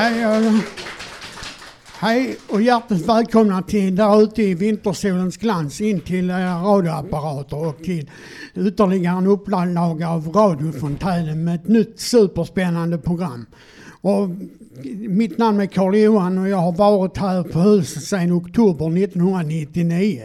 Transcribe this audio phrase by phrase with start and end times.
[0.00, 0.52] Hej, eh,
[1.98, 7.78] hej och hjärtligt välkomna till där ute i vintersolens glans in till era radioapparater och
[7.78, 8.10] till
[8.54, 13.46] ytterligare en upplaga av radiofontänen med ett nytt superspännande program.
[14.00, 14.28] Och
[15.08, 20.22] mitt namn är Karl Johan och jag har varit här på huset sedan oktober 1999.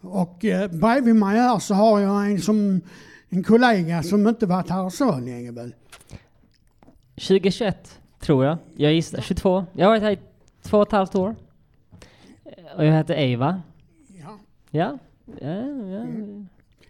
[0.00, 2.80] Och eh, bredvid mig här så har jag en, som,
[3.28, 5.74] en kollega som inte varit här så länge väl.
[7.14, 8.58] 2021, tror jag.
[8.76, 9.66] Jag gissar 22.
[9.72, 10.18] Jag har varit här i
[10.62, 11.36] två och ett halvt år.
[12.76, 13.62] Och jag heter Eva.
[14.22, 14.38] Ja,
[14.70, 14.98] Ja.
[15.40, 16.04] ja, ja.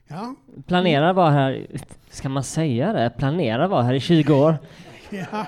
[0.08, 0.34] ja,
[0.66, 1.66] Planerar vara här,
[2.10, 3.10] ska man säga det?
[3.18, 4.56] Planerar vara här i 20 år.
[5.10, 5.46] ja.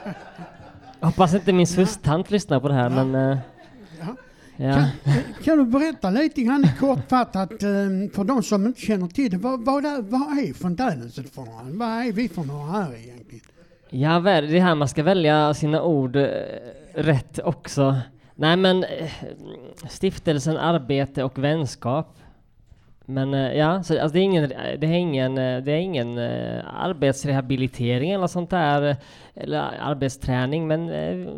[1.00, 3.14] Hoppas inte min systtant lyssnar på det här, men...
[3.32, 3.38] eh,
[4.00, 4.16] Ja.
[4.56, 4.74] ja.
[5.04, 7.58] Kan, kan du berätta lite grann kortfattat eh,
[8.14, 11.62] för de som inte känner till det, vad, vad, vad är fontänhuset för några?
[11.64, 13.44] Vad är vi för några här egentligen?
[13.92, 16.30] Ja, det är här man ska välja sina ord eh,
[16.94, 17.96] rätt också.
[18.34, 19.10] Nej, men eh,
[19.88, 22.18] stiftelsen Arbete och Vänskap.
[23.04, 28.10] Men eh, ja, så, alltså, det är ingen, det är ingen, det är ingen arbetsrehabilitering
[28.10, 28.96] eller sånt där,
[29.34, 30.86] eller arbetsträning, men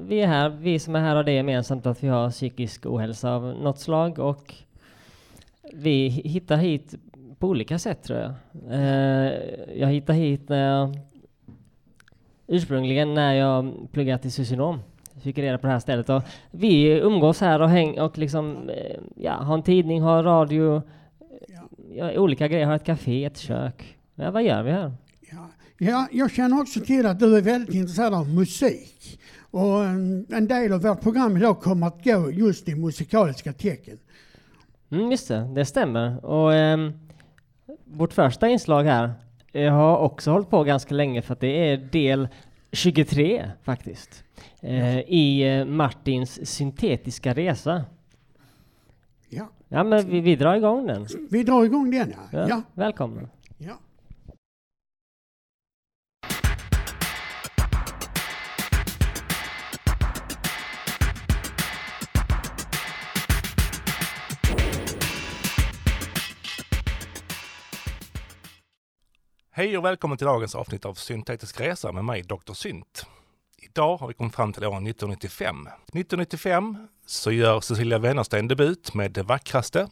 [0.08, 3.34] vi är här, vi som är här har det gemensamt att vi har psykisk ohälsa
[3.34, 4.54] av något slag och
[5.72, 6.94] vi hittar hit
[7.38, 8.32] på olika sätt tror jag.
[9.76, 10.98] Jag hittar hit när jag
[12.52, 14.78] ursprungligen när jag pluggade till socionom.
[15.22, 19.00] Fick reda på det här stället och vi umgås här och, häng, och liksom, eh,
[19.16, 20.82] ja, har en tidning, har radio,
[21.94, 23.96] ja, olika grejer, har ett café, ett kök.
[24.14, 24.92] Ja, vad gör vi här?
[25.30, 29.20] Ja, ja, jag känner också till att du är väldigt intresserad av musik.
[29.50, 33.98] Och en, del av vårt program idag kommer att gå just i musikaliska tecken.
[34.90, 36.24] Mm, just det, det stämmer.
[36.24, 36.92] Och ehm,
[37.84, 39.12] vårt första inslag här
[39.52, 42.28] eh, har också hållit på ganska länge för att det är del
[42.72, 44.24] 23 faktiskt.
[44.60, 47.84] Eh, I eh, Martins syntetiska resa.
[49.28, 51.06] Ja, Ja, men vi, vi drar igång den.
[51.30, 52.38] vi drar igång den ja.
[52.38, 52.62] Ja, ja.
[52.74, 53.28] Välkomna.
[53.58, 53.78] ja.
[69.62, 72.52] Hej och välkommen till dagens avsnitt av Syntetisk resa med mig, Dr.
[72.52, 73.06] Synt.
[73.58, 75.66] Idag har vi kommit fram till år 1995.
[75.66, 79.88] 1995 så gör Cecilia Wennersten debut med Det vackraste.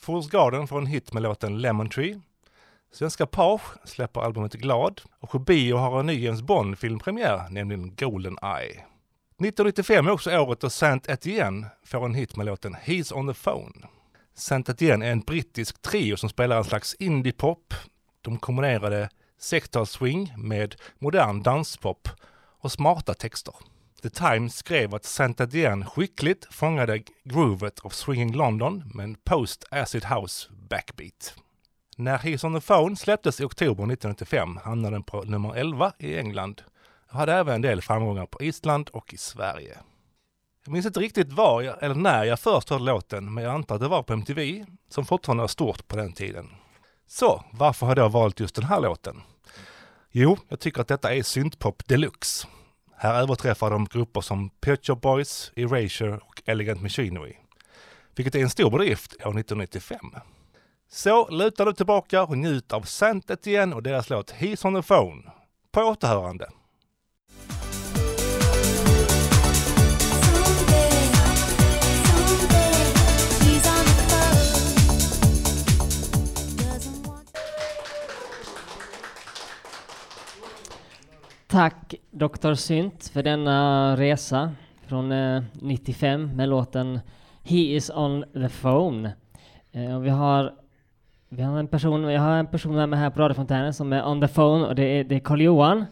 [0.00, 2.20] Fools Garden får en hit med låten Lemon Tree.
[2.92, 8.38] Svenska Page släpper albumet Glad och på bio har en ny James Bond-filmpremiär, nämligen Golden
[8.42, 8.70] Eye.
[8.70, 13.40] 1995 är också året då Saint Etienne får en hit med låten He's on the
[13.44, 13.86] phone.
[14.34, 17.74] Saint Etienne är en brittisk trio som spelar en slags indie-pop.
[18.22, 19.08] De kombinerade
[19.38, 22.08] sektal-swing med modern danspop
[22.60, 23.54] och smarta texter.
[24.02, 30.04] The Times skrev att Santa Diane skickligt fångade groovet av Swinging London med en post-acid
[30.04, 31.34] house backbeat.
[31.96, 36.18] När He's on the phone släpptes i oktober 1995 hamnade den på nummer 11 i
[36.18, 36.62] England
[37.08, 39.78] och hade även en del framgångar på Island och i Sverige.
[40.64, 43.74] Jag minns inte riktigt var jag, eller när jag först hörde låten, men jag antar
[43.74, 46.50] att det var på MTV, som fortfarande var stort på den tiden.
[47.12, 49.22] Så, varför har jag då valt just den här låten?
[50.10, 52.48] Jo, jag tycker att detta är syntpop deluxe.
[52.96, 57.36] Här överträffar de grupper som Pet Shop Boys, Erasure och Elegant Machinery.
[58.14, 59.98] Vilket är en stor bedrift år 1995.
[60.90, 64.88] Så luta dig tillbaka och njut av Santet igen och deras låt He's on the
[64.88, 65.22] phone.
[65.72, 66.48] På återhörande.
[81.50, 82.54] Tack Dr.
[82.54, 84.52] Synt för denna resa
[84.86, 87.00] från eh, 95 med låten
[87.42, 89.12] He is on the phone.
[89.72, 90.54] Eh, och vi har
[91.28, 94.20] vi har en person, jag har en person med här på radiofontänen som är on
[94.20, 95.84] the phone och det är, det är Carl Johan.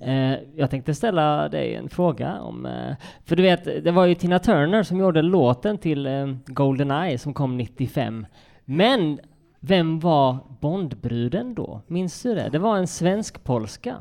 [0.00, 4.14] Eh, jag tänkte ställa dig en fråga om, eh, för du vet, det var ju
[4.14, 8.26] Tina Turner som gjorde låten till eh, Goldeneye som kom 95.
[8.64, 9.20] Men
[9.60, 11.80] vem var Bondbruden då?
[11.86, 12.48] Minns du det?
[12.52, 13.96] Det var en svensk-polska.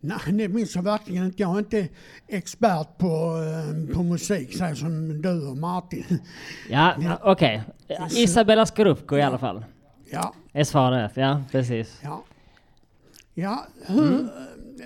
[0.00, 1.42] Nej, det minns jag verkligen inte.
[1.42, 1.88] Jag är inte
[2.28, 3.06] expert på,
[3.86, 6.18] eh, på musik så som du och Martin.
[6.70, 7.62] Ja, okej.
[8.10, 9.64] Isabella Scorupco i alla fall.
[10.10, 11.98] Ja, Är svaret, ja precis.
[12.02, 12.24] ja.
[13.34, 14.20] Ja, hur,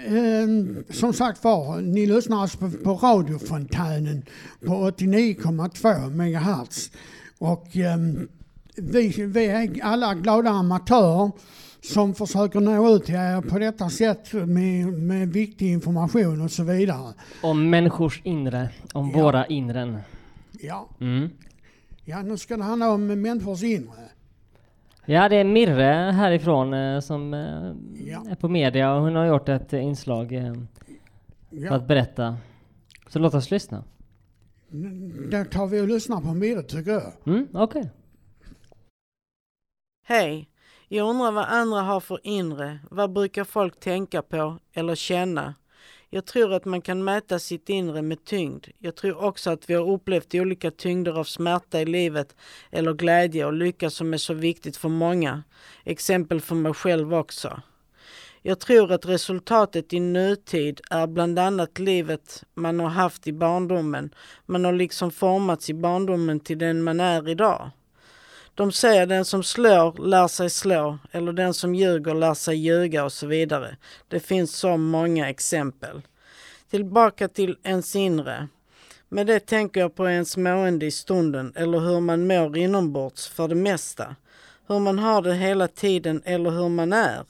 [0.06, 0.47] eh,
[0.91, 4.23] som sagt var, ni lyssnar alltså på, på radiofontänen
[4.67, 6.91] på 89,2 MHz.
[7.38, 7.97] Och eh,
[8.76, 11.31] vi, vi är alla glada amatörer
[11.82, 16.62] som försöker nå ut till er på detta sätt med, med viktig information och så
[16.64, 17.14] vidare.
[17.43, 19.23] Om människors inre, om Ja.
[19.23, 19.99] våra inren.
[20.61, 21.31] Ja, Mm.
[22.05, 24.08] ja nu ska det handla om människors inre.
[25.06, 27.73] Ja, det är Mirre härifrån eh, som eh,
[28.08, 28.25] Ja.
[28.31, 30.67] är på media och hon har gjort ett inslag eh, för
[31.50, 32.37] Ja, att berätta.
[33.08, 33.85] Så låt oss lyssna.
[35.31, 37.12] då tar vi och lyssnar på Mirre tycker jag.
[37.26, 37.90] Mm, okej.
[40.06, 40.49] Hej!
[40.94, 42.78] Jag undrar vad andra har för inre.
[42.90, 45.54] Vad brukar folk tänka på eller känna?
[46.10, 48.66] Jag tror att man kan mäta sitt inre med tyngd.
[48.78, 52.36] Jag tror också att vi har upplevt olika tyngder av smärta i livet
[52.70, 55.42] eller glädje och lycka som är så viktigt för många.
[55.84, 57.60] Exempel för mig själv också.
[58.42, 64.14] Jag tror att resultatet i nutid är bland annat livet man har haft i barndomen.
[64.46, 67.70] Man har liksom formats i barndomen till den man är idag.
[68.54, 73.04] De säger den som slår lär sig slå eller den som ljuger lär sig ljuga
[73.04, 73.76] och så vidare.
[74.08, 76.02] Det finns så många exempel.
[76.70, 78.49] Tillbaka till ens inre.
[79.08, 83.49] Med det tänker jag på ens mående i stunden eller hur man mår inombords för
[83.49, 84.16] det mesta.
[84.69, 87.25] Hur man har det hela tiden eller hur man är.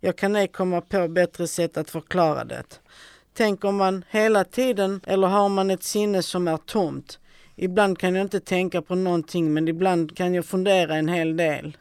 [0.00, 2.80] Jag kan ej komma på bättre sätt att förklara det.
[3.34, 7.18] Tänker man hela tiden eller har man ett sinne som är tomt?
[7.56, 11.76] Ibland kan jag inte tänka på någonting men ibland kan jag fundera en hel del.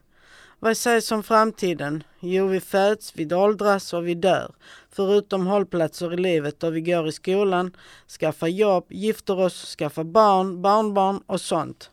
[0.60, 2.04] Vad sägs om framtiden?
[2.20, 4.52] Jo, vi föds, vi åldras och vi dör.
[4.92, 7.76] Förutom hållplatser i livet då vi går i skolan,
[8.20, 11.92] skaffar jobb, gifter oss, skaffar barn, barnbarn och sånt.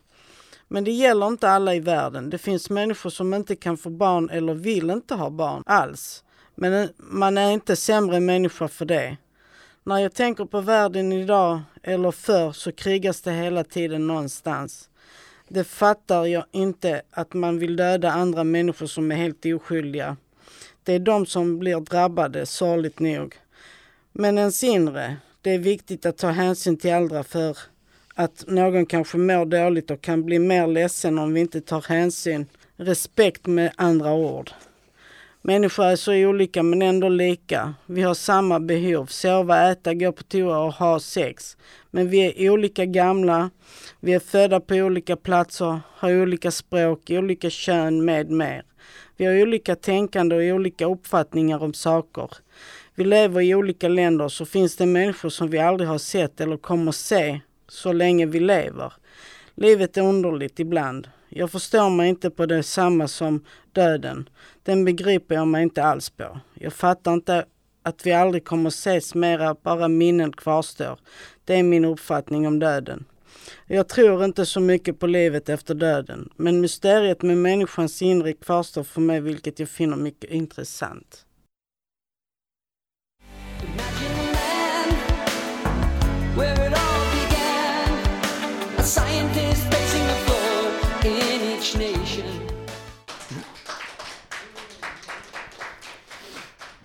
[0.67, 2.29] Men det gäller inte alla i världen.
[2.29, 6.23] Det finns människor som inte kan få barn eller vill inte ha barn alls.
[6.55, 9.17] Men eh, man är inte sämre människa för det.
[9.83, 14.89] När jag tänker på världen idag eller förr så krigas det hela tiden någonstans.
[15.47, 20.17] Det fattar jag inte att man vill döda andra människor som är helt oskyldiga.
[20.83, 23.35] Det är de som blir drabbade, sorgligt nog.
[24.11, 27.57] Men ens inre, det är viktigt att ta hänsyn till andra för
[28.15, 32.45] att någon kanske mår dåligt och kan bli mer ledsen om vi inte tar hänsyn.
[32.77, 34.51] Respekt med andra ord.
[35.41, 37.73] Människor är så olika men ändå lika.
[37.85, 41.57] Vi har samma behov, sova, äta, gå på toa och ha sex.
[41.91, 43.49] Men vi är olika gamla,
[43.99, 48.63] vi är födda på olika platser, har olika språk, olika kön med mer.
[49.17, 52.29] Vi har olika tänkande och olika uppfattningar om saker.
[52.95, 56.57] Vi lever i olika länder så finns det människor som vi aldrig har sett eller
[56.57, 58.93] kommer se så länge vi lever.
[59.55, 61.07] Livet är underligt ibland.
[61.29, 64.29] Jag förstår mig inte på det samma som döden.
[64.63, 66.39] Den begriper jag mig inte alls på.
[66.53, 67.45] Jag fattar inte
[67.83, 70.99] att vi aldrig kommer ses mera, bara minnen kvarstår.
[71.45, 73.05] Det är min uppfattning om döden.
[73.67, 78.83] Jag tror inte så mycket på livet efter döden, men mysteriet med människans inre kvarstår
[78.83, 81.25] för mig vilket jag finner mycket intressant.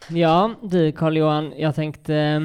[0.08, 2.40] Ja, du Carl-Johan, jag tänkte eh,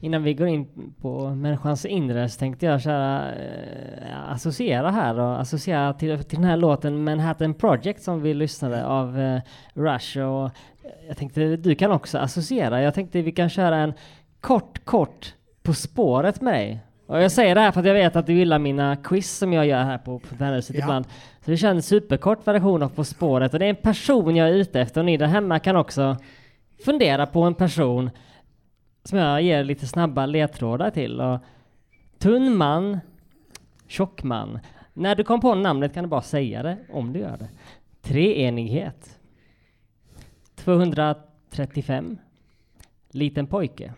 [0.00, 5.40] innan vi går in på människans inre så tänkte jag köra, eh, associera här och
[5.40, 9.40] associera till, till den här låten Manhattan Project som vi lyssnade av eh,
[9.74, 10.50] Rush och
[11.08, 12.82] jag tänkte du kan också associera.
[12.82, 13.92] Jag tänkte vi kan köra en
[14.40, 16.80] kort, kort På spåret med dig.
[17.06, 19.52] Och jag säger det här för att jag vet att du gillar mina quiz som
[19.52, 20.82] jag gör här på Fontänhuset Ja.
[20.84, 21.04] ibland.
[21.44, 24.48] Så vi kör en superkort version av På spåret och det är en person jag
[24.48, 26.16] är ute efter och ni där hemma kan också
[26.84, 28.10] fundera på en person
[29.04, 31.20] som jag ger lite snabba ledtrådar till.
[31.20, 31.40] Och
[32.18, 32.98] tunn man,
[33.86, 34.58] tjock man.
[34.94, 37.48] När du kom på namnet kan du bara säga det, om du gör det.
[38.02, 39.18] Treenighet.
[40.54, 42.18] 235.
[43.10, 43.94] Liten pojke.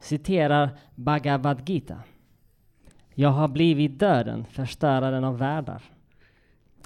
[0.00, 2.02] Citerar Bhagavad Gita.
[3.14, 5.82] Jag har blivit döden, förstöraren av världar.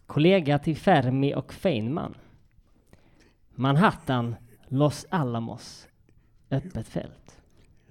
[0.06, 2.14] Kollega till Fermi och Feynman.
[3.54, 4.36] Manhattan,
[4.68, 5.86] Los Alamos.
[6.50, 7.36] Öppet fält.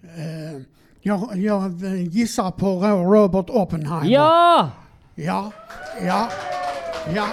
[0.04, 0.62] Eh,
[1.02, 4.10] jag, jag eh, gissar på Ro- Robert Oppenheimer.
[4.10, 4.72] Ja!
[5.16, 5.52] Ja,
[6.06, 6.30] ja,
[7.16, 7.28] ja.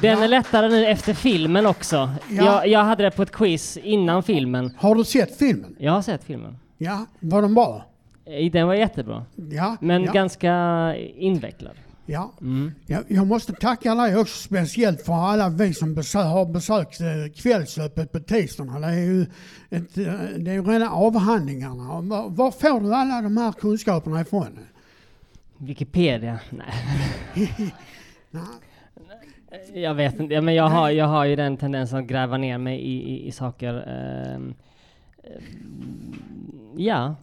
[0.00, 0.24] Den Ja.
[0.24, 1.96] är lättare nu efter filmen också.
[2.30, 2.44] Ja.
[2.44, 4.74] Jag, jag hade det på ett quiz innan filmen.
[4.78, 5.76] Har du sett filmen?
[5.78, 6.58] Jag har sett filmen.
[6.78, 7.84] Ja, var den bra?
[8.24, 9.24] Eh, Den var jättebra.
[9.50, 10.52] Ja, Men ja, ganska
[11.16, 11.72] invecklad.
[12.06, 12.32] Ja.
[12.40, 12.72] Mm.
[12.86, 17.06] Jag, jag måste tacka dig också speciellt för alla vi som besö har besökt eh,
[17.36, 18.86] Kvällsöppet på tisdagarna.
[18.86, 19.22] Det är ju
[19.70, 22.00] ett, eh, det är rena avhandlingarna.
[22.00, 24.58] Var, var får du alla de här kunskaperna ifrån?
[25.56, 26.38] Wikipedia?
[26.50, 26.74] Nej.
[28.30, 28.42] Nej.
[29.74, 32.78] Jag vet inte, men jag har, jag har ju den tendensen att gräva ner mig
[32.80, 33.84] i, i, i saker.
[33.88, 34.54] ehm,
[36.76, 37.14] ja,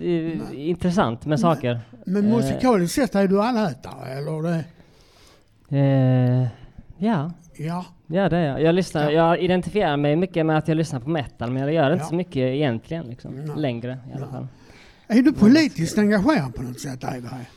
[0.00, 1.80] det är intressant med saker.
[2.06, 2.36] Men Eh.
[2.36, 4.42] musikaliskt sett är du allätare, eller?
[4.42, 4.64] Det?
[5.78, 6.46] Eh,
[7.06, 7.84] ja, Ja.
[8.06, 8.62] ja det är jag.
[8.62, 11.90] Jag, lyssnar, jag identifierar mig mycket med att jag lyssnar på metal, men jag gör
[11.92, 12.08] inte Ja.
[12.08, 13.06] så mycket egentligen.
[13.06, 13.52] Liksom.
[13.56, 14.46] Längre i alla fall.
[15.08, 17.50] Är du politiskt engagerad på något sätt, Eiberg?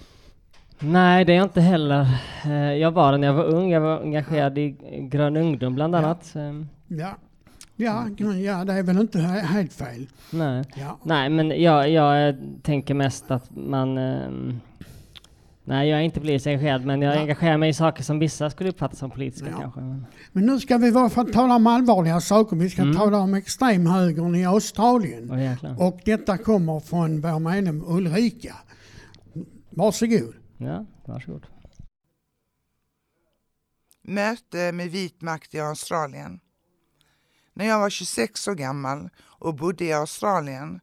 [0.80, 2.08] Nej, det är jag inte heller.
[2.46, 3.72] Eh, jag var det när jag var ung.
[3.72, 4.70] Jag var engagerad i
[5.12, 5.98] Grön ungdom bland Ja.
[6.00, 6.36] annat.
[6.36, 7.10] Ehm, Ja.
[7.82, 10.08] Ja, ja, det är väl inte he- helt fel.
[10.32, 10.64] nej.
[10.76, 11.00] Ja.
[11.04, 13.98] nej, men jag, jag tänker mest att man...
[13.98, 14.60] ehm,
[15.64, 17.20] nej, jag är inte politiskt engagerad, men jag Ja.
[17.20, 19.60] engagerar mig i saker som vissa skulle uppfatta som politiska Ja.
[19.62, 19.80] kanske.
[19.82, 22.56] Men, Men nu ska vi i varje fall tala om allvarliga saker.
[22.56, 22.96] Vi ska Mm.
[22.96, 25.40] tala om extremhögern i Australien.
[25.40, 25.82] jäklar.
[25.82, 28.56] Och detta kommer från vår medlem Ulrika.
[29.70, 30.34] Varsågod.
[30.58, 31.46] Ja, varsågod.
[34.04, 36.40] Möte med vit makt i Australien.
[37.60, 40.80] När jag var 26 år gammal och bodde i Australien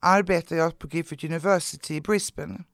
[0.00, 2.64] arbetade jag på Griffith University i Brisbane.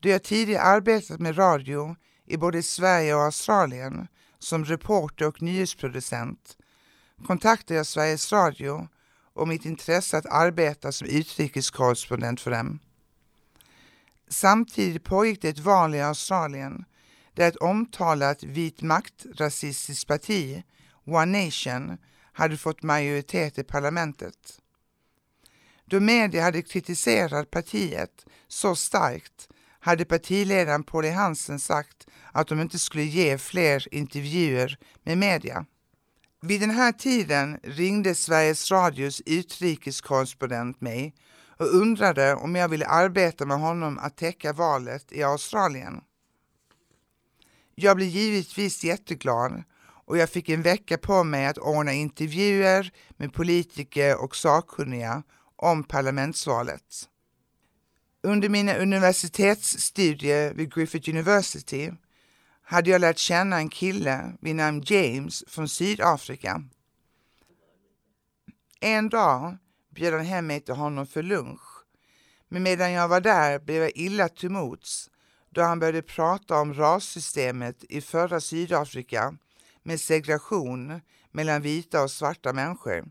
[0.00, 1.96] Då jag tidigare arbetat med radio
[2.26, 4.08] i både Sverige och Australien
[4.38, 6.56] som reporter och nyhetsproducent
[7.26, 8.88] kontaktade jag Sveriges Radio
[9.34, 12.78] om mitt intresse att arbeta som utrikeskorrespondent för dem.
[14.28, 16.84] Samtidigt pågick det ett val i Australien
[17.34, 20.62] där ett omtalat vit makt-rasistiskt parti,
[21.04, 21.98] One Nation,
[22.32, 24.60] hade fått majoritet i parlamentet.
[25.84, 29.48] Då media hade kritiserat partiet så starkt
[29.80, 35.66] hade partiledaren Paulie Hansen sagt att de inte skulle ge fler intervjuer med media.
[36.40, 41.14] Vid den här tiden ringde Sveriges Radios utrikeskorrespondent mig
[41.56, 46.00] och undrade om jag ville arbeta med honom att täcka valet i Australien.
[47.74, 49.62] Jag blev givetvis jätteglad
[50.12, 55.22] och jag fick en vecka på mig att ordna intervjuer med politiker och sakkunniga
[55.56, 57.08] om parlamentsvalet.
[58.22, 61.92] Under mina universitetsstudier vid Griffith University
[62.62, 66.64] hade jag lärt känna en kille vid namn James från Sydafrika.
[68.80, 69.56] En dag
[69.90, 71.84] bjöd han hem mig till honom för lunch,
[72.48, 75.10] men medan jag var där blev jag illa till mots
[75.50, 79.36] då han började prata om rassystemet i förra Sydafrika
[79.82, 83.04] med segregation mellan vita och svarta människor.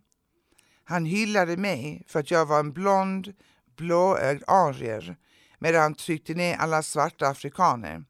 [0.83, 3.33] Han hyllade mig för att jag var en blond,
[3.75, 5.17] blåögd arier
[5.59, 8.03] medan han tryckte ner alla svarta afrikaner.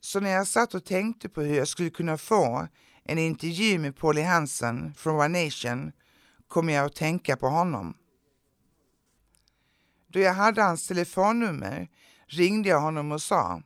[0.00, 2.68] Så när jag satt och tänkte på hur jag skulle kunna få
[3.04, 4.24] en intervju med Polly e.
[4.24, 5.92] Hansen från One Nation
[6.48, 7.96] kom jag att tänka på honom.
[10.06, 11.88] Då jag hade hans telefonnummer
[12.26, 13.62] ringde jag honom och sa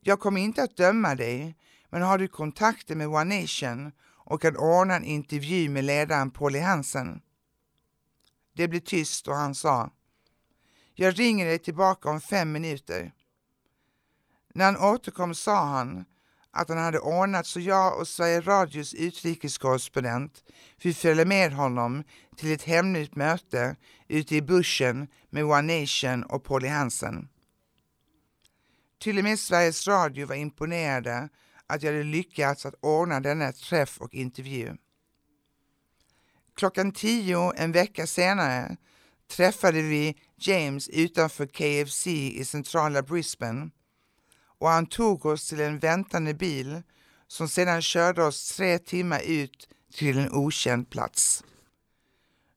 [0.00, 1.56] Jag kommer inte att döma dig,
[1.96, 6.58] men har du kontakter med One Nation och kan ordna en intervju med ledaren Polly
[6.58, 6.62] e.
[6.62, 7.20] Hansen?
[8.56, 9.90] Det blev tyst och han sa
[10.94, 13.12] Jag ringer dig tillbaka om fem minuter.
[14.54, 16.04] När han återkom sa han
[16.50, 20.44] att han hade ordnat så jag och Sveriges Radios utrikeskorrespondent
[20.78, 22.04] fick följa med honom
[22.36, 23.76] till ett hemligt möte
[24.08, 26.70] ute i bussen med One Nation och Polly e.
[26.70, 27.28] Hansen.
[28.98, 31.28] Till och med Sveriges Radio var imponerade
[31.66, 34.76] att jag hade lyckats att ordna denna träff och intervju.
[36.54, 38.76] Klockan tio en vecka senare
[39.28, 43.70] träffade vi James utanför KFC i centrala Brisbane
[44.58, 46.82] och han tog oss till en väntande bil
[47.28, 51.44] som sedan körde oss tre timmar ut till en okänd plats.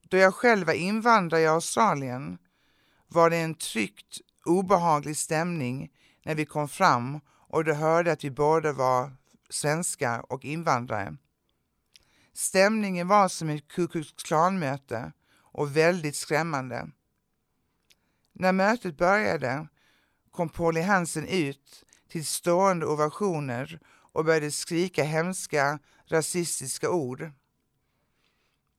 [0.02, 2.38] Då jag själv var invandrare i Australien
[3.08, 5.92] var det en tryckt, obehaglig stämning
[6.26, 7.20] när vi kom fram
[7.50, 9.12] och de hörde att vi båda var
[9.50, 11.18] svenskar och invandrare.
[12.34, 16.90] Stämningen var som ett Ku Klux Klan-möte och väldigt skrämmande.
[18.34, 19.68] När mötet började
[20.32, 27.32] kom Polly Hansen ut till stående ovationer och började skrika hemska rasistiska ord.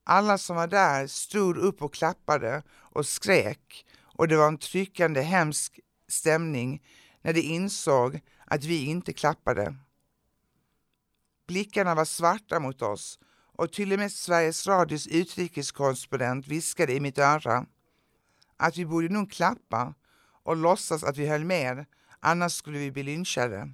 [0.05, 5.21] Alla som var där stod upp och klappade och skrek och det var en tryckande
[5.21, 6.83] hemsk stämning
[7.23, 9.76] när de insåg att vi inte klappade.
[11.47, 13.19] Blickarna var svarta mot oss
[13.52, 17.66] och till och med Sveriges Radios utrikeskorrespondent viskade i mitt öra
[18.57, 19.95] att vi borde nog klappa
[20.42, 21.87] och låtsas att vi höll med,
[22.21, 23.73] annars skulle vi bli lynchade.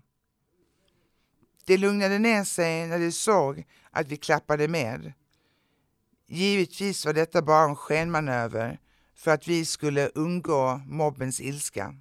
[1.64, 5.12] Det lugnade ner sig när de såg att vi klappade med.
[6.26, 8.80] Givetvis var detta bara en skenmanöver
[9.14, 11.94] för att vi skulle undgå mobbens ilska.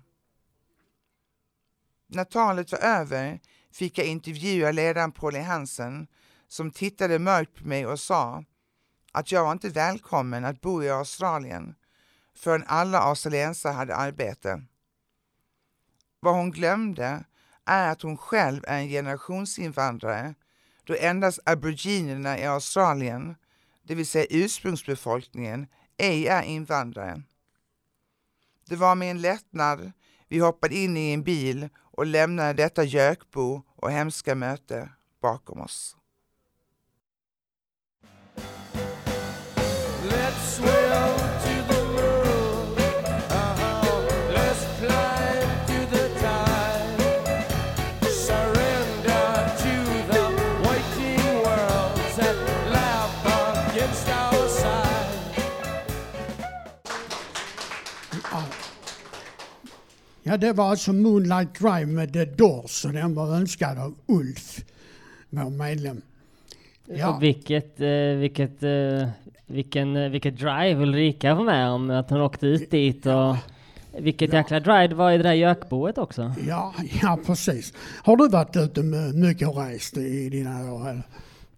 [2.07, 3.39] När talet var över
[3.71, 6.07] fick jag intervjua ledaren Pauline Hansen
[6.47, 8.43] som tittade mörkt på mig och sa
[9.11, 11.75] att jag var inte välkommen att bo i Australien
[12.35, 14.63] förrän alla australiensare hade arbete.
[16.19, 17.25] Vad hon glömde
[17.65, 20.35] är att hon själv är en generationsinvandrare
[20.83, 23.35] då endast aboriginerna i Australien,
[23.83, 27.21] det vill säga ursprungsbefolkningen, ej är invandrare.
[28.65, 29.91] Det var med en lättnad
[30.27, 34.89] vi hoppade in i en bil och lämnade detta gökbo och hemska möte
[35.21, 35.97] bakom oss.
[40.09, 40.94] Let's swim
[60.27, 64.65] Ja, det var alltså Moonlight Drive med The Doors och den var önskad av Ulf,
[65.29, 66.01] vår medlem.
[66.85, 67.15] Ja.
[67.15, 67.87] Och vilket, eh,
[68.19, 69.09] vilket, eh,
[69.45, 73.35] vilken, eh, vilket drive Ulrika var med om, att hon åkte ut dit och
[73.99, 76.33] vilket jäkla drive det var i det där gökboet också.
[76.47, 77.73] Ja, ja, precis.
[78.03, 80.89] Har du varit ute mycket och rest i dina år?
[80.89, 81.03] Eller?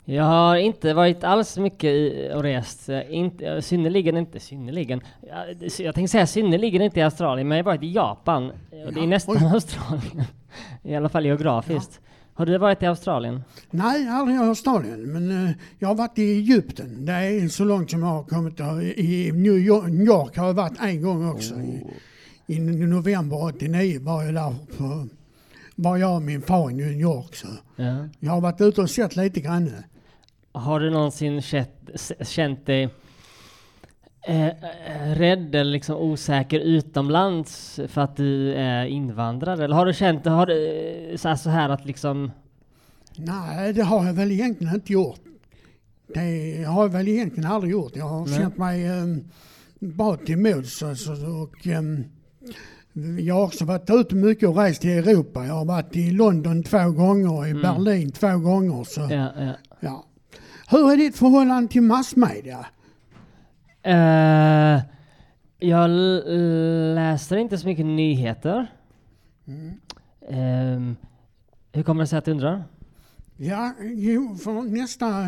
[0.09, 5.01] Jag har inte varit alls mycket i- och rest, inte, synnerligen inte, synnerligen.
[5.29, 8.49] Jag, jag tänkte säga synnerligen inte i Australien, men jag har varit i Japan.
[8.85, 9.43] Och det är Ja, nästan oj.
[9.53, 10.23] Australien.
[10.83, 11.99] I alla fall geografiskt.
[12.33, 13.43] Har du varit i Australien?
[13.71, 15.01] Nej, aldrig i Australien.
[15.13, 17.05] Men eh, jag har varit i Egypten.
[17.05, 18.59] Det är så långt som jag har kommit.
[18.97, 21.55] I New York, New York har jag varit en gång också.
[21.55, 21.83] I,
[22.47, 24.55] I november 89 var jag där.
[24.77, 25.07] På,
[25.75, 27.35] var jag och min far i New York.
[27.35, 28.07] Så Ja.
[28.19, 29.71] jag har varit ute och sett lite grann.
[30.57, 31.69] Har du någonsin känt,
[32.21, 32.89] känt dig
[34.27, 39.63] eh, eh, rädd eller liksom osäker utomlands för att du är invandrare?
[39.63, 40.67] Eller har du känt har du,
[41.11, 42.31] eh, så här- så här att liksom
[43.17, 45.19] Nej, det har jag väl egentligen inte gjort.
[46.13, 47.95] Det har jag väl egentligen aldrig gjort.
[47.95, 48.37] Jag har Nej.
[48.39, 49.23] känt mig um,
[49.79, 50.83] bra till mods.
[50.83, 52.03] Alltså, och, ehm,
[53.19, 55.45] jag har också varit ute mycket och rest i Europa.
[55.45, 57.61] Jag har varit i London två gånger och i Mm.
[57.61, 58.83] Berlin två gånger.
[58.83, 59.31] Så, ja.
[59.39, 60.05] Ja, ja.
[60.69, 62.65] Hur är ditt förhållande till massmedia?
[63.83, 64.79] Eh,
[65.59, 65.89] jag
[66.95, 68.67] läser inte så mycket nyheter.
[70.29, 70.95] Ehm,
[71.71, 72.63] hur kommer det sig att du undrar?
[73.39, 75.21] Ja, jo, för nästa,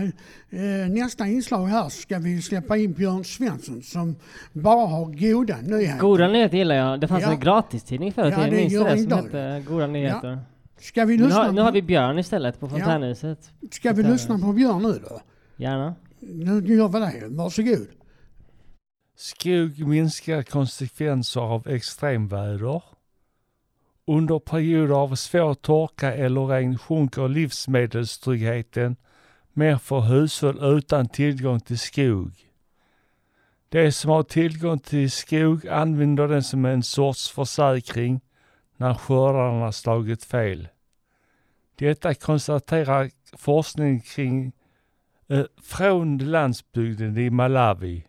[0.50, 4.16] eh, nästa inslag här ska vi släppa in Björn Svensson som
[4.54, 6.00] bara har goda nyheter.
[6.00, 7.00] Goda nyheter gillar jag.
[7.02, 7.32] Det fanns Ja.
[7.32, 10.40] en gratistidning förut, Ja, det minns det, en som hette Goda nyheter.
[10.80, 13.52] Ska vi Nu lyssna, har, nu har vi Björn istället på Fontänhuset.
[13.72, 15.22] ska vi lyssna på Björn nu då?
[15.60, 15.96] Gärna.
[16.20, 17.28] Nu gör vi det.
[17.28, 17.88] Varsågod.
[19.16, 22.84] Skog minskar konsekvenser av extremväder.
[24.08, 28.96] Under perioder av svår torka eller regn sjunker livsmedelstryggheten
[29.54, 32.32] mer för hushåll utan tillgång till skog.
[33.70, 38.22] De som har tillgång till skog använder den som en sorts försäkring
[38.78, 40.68] när skördarna slagit fel.
[41.76, 44.54] Detta konstaterar forskning kring
[45.32, 48.06] Eh, från landsbygden i Malawi.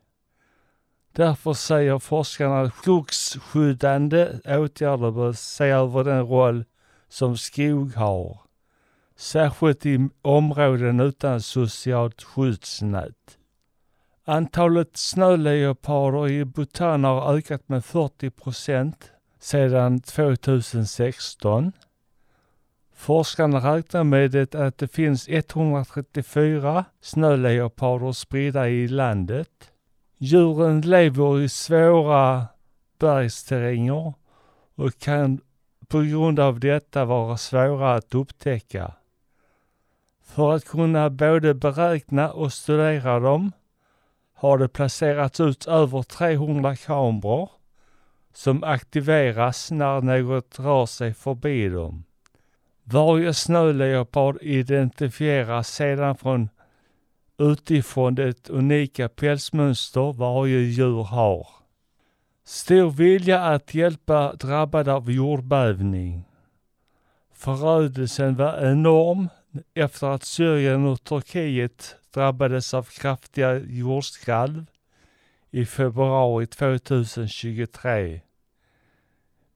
[1.13, 6.65] Därför säger forskarna att skogsskyddande åtgärder bör se över den roll
[7.09, 8.41] som skog har.
[9.17, 13.39] Särskilt i områden utan socialt skyddsnät.
[14.25, 21.73] Antalet snöleoparder i Bhutan har ökat med 40 procent sedan 2016.
[23.01, 29.73] Forskarna räknar med det att det finns 134 snöleoparder spridda i landet.
[30.19, 32.47] Djuren lever i svåra
[32.99, 34.15] bergsterränger
[34.75, 35.41] och kan
[35.89, 38.93] på grund av detta vara svåra att upptäcka.
[40.23, 43.53] För att kunna både beräkna och studera dem
[44.35, 47.51] har det placerats ut över 300 kameror
[48.33, 52.05] som aktiveras när något rör sig förbi dem.
[52.92, 56.48] Varje snöleopard identifieras sedan från
[57.38, 61.46] utifrån det unika pälsmönster varje djur har.
[62.44, 66.24] Stor vilja att hjälpa drabbade av jordbävning.
[67.35, 69.29] Förödelsen var enorm
[69.74, 74.66] efter att Syrien och Turkiet drabbades av kraftiga jordskalv
[75.50, 78.20] i februari 2023.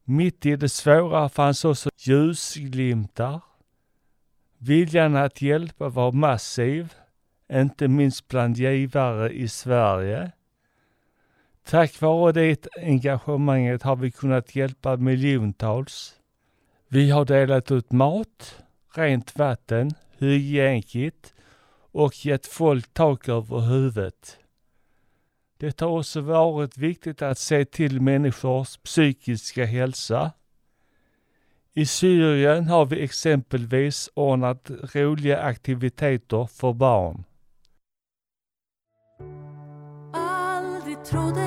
[0.06, 3.40] Mitt i det svåra fanns också ljusglimtar.
[4.58, 6.94] Viljan att hjälpa var massiv,
[7.52, 10.32] inte minst bland givare i Sverige.
[11.64, 16.14] Tack vare det engagemanget har vi kunnat hjälpa miljontals.
[16.88, 18.62] Vi har delat ut mat,
[18.94, 21.34] rent vatten, hygienkit
[21.92, 24.38] och gett folk tak över huvudet.
[25.64, 30.32] Det har också varit viktigt att se till människors psykiska hälsa.
[31.72, 37.24] I Syrien har vi exempelvis ordnat roliga aktiviteter för barn.
[40.12, 41.43] Aldrig trodde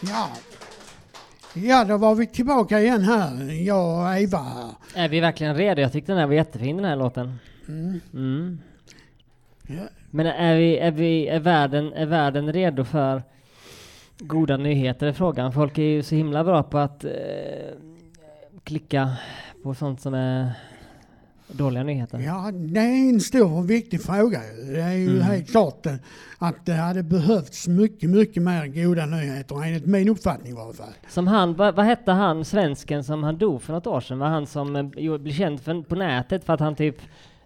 [0.00, 0.30] Ja.
[1.54, 4.70] Ja, då var vi tillbaka igen här, jag och Eva här.
[4.94, 5.80] Är vi verkligen redo?
[5.80, 7.38] Jag tyckte den här var jättefin den här låten.
[7.68, 8.00] Mm.
[8.12, 8.58] Mm.
[9.66, 9.82] Ja.
[10.10, 13.22] Men är vi, är vi, är världen, är världen redo för
[14.18, 15.52] goda nyheter är frågan.
[15.52, 17.10] Folk är ju så himla bra på att eh,
[18.64, 19.16] klicka
[19.62, 20.50] på sånt som är
[21.52, 22.18] dåliga nyheter.
[22.18, 24.40] Ja, det är en stor och viktig fråga.
[24.72, 25.22] Det är ju Mm.
[25.22, 25.86] helt klart
[26.38, 30.92] att det hade behövts mycket, mycket mer goda nyheter, enligt min uppfattning i varje fall.
[31.08, 34.18] Som han, vad, vad hette han, svensken som han dog för något år sedan?
[34.18, 36.96] Var han som eh, jo, blev känd för, på nätet för att han typ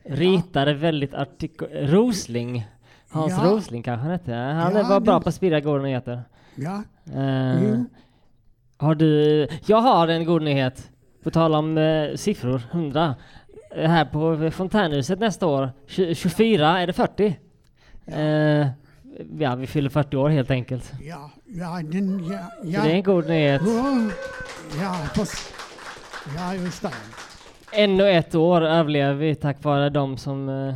[0.05, 1.53] ritade väldigt artik...
[1.73, 2.67] Rosling.
[3.11, 3.51] Hans Ja.
[3.51, 4.33] Rosling kanske han hette.
[4.35, 6.23] Han Ja, var bra det- på att sprida goda nyheter.
[6.55, 6.83] Ja,
[7.63, 7.85] Jo.
[8.77, 9.49] har du...
[9.67, 10.89] Jag har en god nyhet.
[11.23, 13.15] På tal om eh, siffror, 100.
[13.77, 17.39] Här på Fontänhuset nästa år, Tju- 24, är det 40?
[18.07, 18.67] Eh,
[19.39, 20.93] ja, vi fyller 40 år helt enkelt.
[21.03, 22.83] ja, ja, den, ja, Så ja.
[22.83, 23.63] det är en god nyhet.
[23.67, 24.11] Ja,
[24.83, 25.53] ja, fast,
[26.37, 26.91] ja just det.
[27.75, 30.75] Ännu ett år överlever vi tack vare de som eh,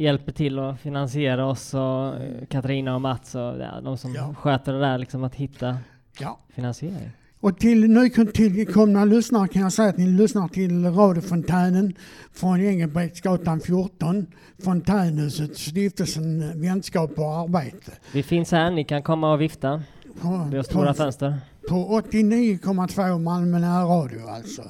[0.00, 1.80] hjälper till att finansiera oss och
[2.16, 4.34] eh, Katarina och Mats och ja, de som Ja.
[4.38, 5.78] sköter det där liksom att hitta
[6.20, 6.38] Ja.
[6.54, 7.10] finansiering.
[7.40, 11.94] Och till nytillkomna lyssnare kan jag säga att ni lyssnar till radiofontänen
[12.32, 14.26] från Engelbrektsgatan 14,
[14.64, 17.92] Fontänhuset, stiftelsen Vänskap och Arbete.
[18.12, 19.82] Vi finns här, ni kan komma och vifta.
[20.20, 21.38] På, Vi har stora på, fönster.
[21.68, 24.62] på 89,2 Malmö närradio alltså.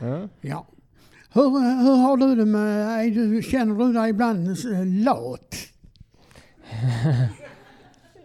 [0.00, 0.28] Ja.
[0.40, 0.66] Ja.
[1.34, 1.42] Hur,
[1.82, 5.56] hur har du det med, du, känner du dig ibland eh, lat?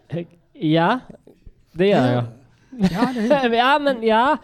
[0.60, 1.00] Ja,
[1.72, 2.24] det gör jag.
[2.80, 4.38] Ja, det, ja, men ja.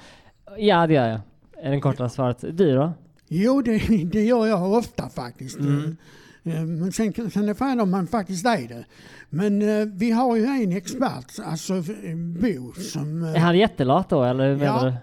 [0.57, 1.19] Ja, det gör jag.
[1.61, 2.41] Är det korta svaret.
[2.57, 2.93] Du då?
[3.27, 5.59] jo, det, det gör jag ofta faktiskt.
[5.59, 5.97] Mm.
[6.43, 8.85] Eh, Men sen kan är frågan om man faktiskt är det.
[9.29, 14.09] Men eh, vi har ju en expert, alltså eh, Bo, som, Är eh, han jättelat
[14.09, 14.83] då, eller hur Ja.
[14.83, 14.93] du?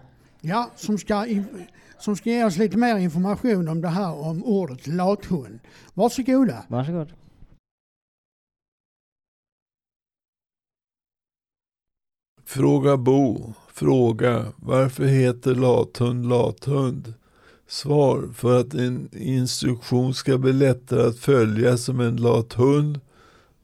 [0.49, 1.27] ja, som, ska,
[1.99, 5.59] som ska ge oss lite mer information om det här om ordet lathund.
[5.95, 6.65] Varsågoda.
[6.69, 7.13] Varsågod.
[12.51, 13.55] Fråga Bo.
[13.73, 14.47] Fråga.
[14.57, 17.15] Varför heter lathund lathund?
[17.69, 18.29] Svar.
[18.35, 23.01] För att en instruktion ska bli lättare att följa som en lathund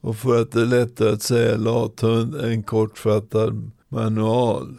[0.01, 4.79] och för att det är lättare att säga lathund än kortfattad manual.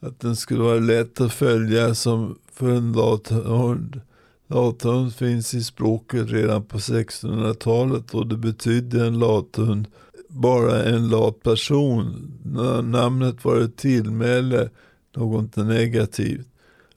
[0.00, 4.00] Att den skulle vara lätt att följa som för en lathund.
[4.46, 9.86] Lathund finns i språket redan på 1600-talet och det betydde en lathund
[10.34, 12.32] bara en lat person.
[12.44, 14.68] När namnet var ett tillmäle,
[15.16, 16.46] något negativt.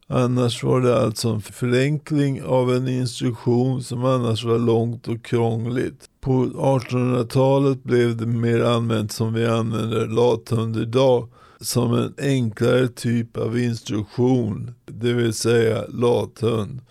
[0.10, 6.10] Annars var det alltså en förenkling av en instruktion som annars var långt och krångligt.
[6.21, 13.38] På 1800-talet blev det mer använt som vi använder lathund idag, som en enklare typ
[13.38, 16.82] av instruktion, det vill säga lathund.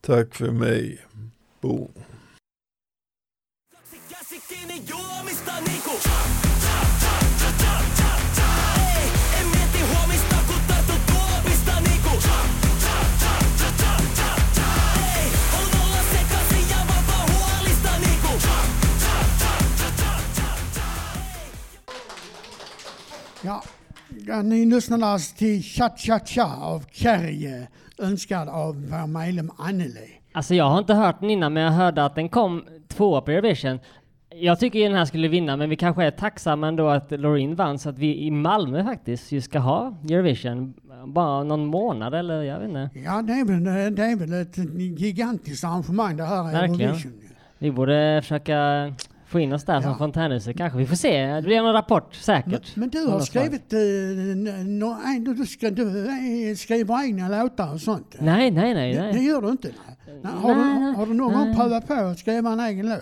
[0.00, 0.98] Tack för mig,
[1.60, 1.90] Bo.
[23.42, 23.62] Ja,
[24.42, 30.20] ni lyssnar alltså till Cha Cha Cha av Kärje, önskad av vår medlem Anneli.
[30.32, 33.30] Alltså jag har inte hört den innan, men jag hörde att den kom tvåa på
[33.30, 33.78] Eurovision.
[34.34, 37.78] Jag tycker den här skulle vinna, men vi kanske är tacksamma ändå att Loreen vann,
[37.78, 40.74] så att vi i Malmö faktiskt ju ska ha Eurovision.
[41.06, 42.90] Bara någon månad eller jag vet inte.
[43.04, 44.56] Ja, det är väl, det är väl ett
[45.00, 46.90] gigantiskt arrangemang det här Verkligen.
[46.90, 47.12] Eurovision.
[47.58, 48.56] Vi borde försöka
[49.30, 49.94] få in oss där Ja.
[49.98, 50.78] Fontänhuset kanske.
[50.78, 51.26] Vi får se.
[51.26, 52.76] Det blir någon rapport säkert.
[52.76, 53.78] Men, men du har skrivit, eh,
[54.66, 56.06] no, nej, du, ska, du
[56.50, 58.16] eh, skriver egna låtar och sånt?
[58.20, 58.94] Nej, nej, nej.
[58.94, 59.26] Det, det nej.
[59.26, 59.68] gör du inte?
[59.68, 59.96] Nej.
[60.22, 61.56] Nej, har, Nej, du, nej, har du någon gång nej.
[61.56, 62.98] prövat på att skriva en egen låt?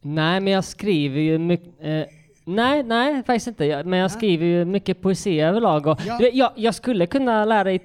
[0.00, 1.74] Nej, men jag skriver ju mycket...
[1.80, 2.02] Eh,
[2.44, 3.64] nej, nej, faktiskt inte.
[3.64, 5.86] Jag, men jag skriver ju mycket poesi överlag.
[5.86, 6.18] Och, Ja.
[6.18, 7.80] du jag, jag skulle kunna lära dig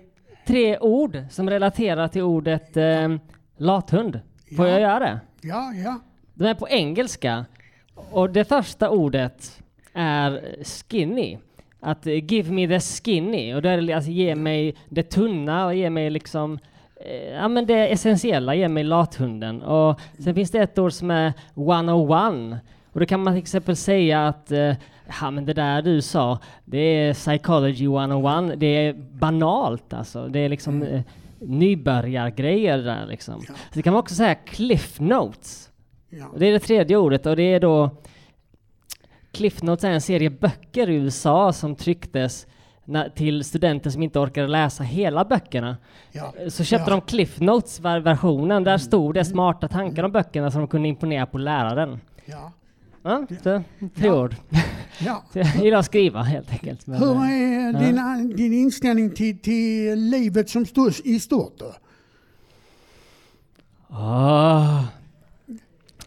[0.47, 3.15] tre ord som relaterar till ordet eh,
[3.57, 4.19] lathund.
[4.57, 4.71] Får Ja.
[4.71, 5.19] jag göra det?
[5.41, 5.99] Ja, ja.
[6.33, 7.45] De är på engelska.
[7.95, 9.61] Och det första ordet
[9.93, 11.37] är skinny.
[11.79, 13.53] Att give me the skinny.
[13.53, 16.59] Och då är det alltså ge mig det tunna och ge mig liksom
[16.95, 19.61] eh, Ja men det essentiella, ge mig lathunden.
[19.61, 22.59] Och sen finns det ett ord som är 101.
[22.91, 24.73] Och då kan man till exempel säga att eh,
[25.21, 28.59] Ja men det där du sa, det är psychology 101.
[28.59, 30.27] Det är banalt alltså.
[30.27, 31.01] Det är liksom eh,
[31.39, 33.41] nybörjargrejer där liksom.
[33.41, 35.69] Så det kan man också säga cliff notes.
[36.19, 36.31] Ja.
[36.37, 37.89] Det är det tredje ordet och det är då
[39.31, 42.47] Cliff Notes är en serie böcker i USA som trycktes
[43.15, 45.77] till studenter som inte orkade läsa hela böckerna.
[46.11, 46.33] ja.
[46.49, 46.95] Så köpte Ja.
[46.97, 48.63] de Cliff Notes-versionen.
[48.63, 51.99] Där stod det smarta tankar om böckerna som de kunde imponera på läraren.
[52.25, 52.51] ja.
[53.05, 53.63] Ja, så,
[53.95, 54.21] tre Ja.
[54.23, 54.35] ord.
[54.99, 55.23] ja.
[55.33, 56.87] Jag gillar att skriva helt enkelt.
[56.87, 57.79] Men, Hur eh, är ja.
[57.79, 61.73] din, din inställning till, till livet som står i stort då?
[63.89, 64.83] Ah.